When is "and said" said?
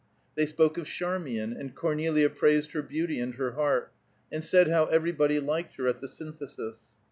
4.31-4.67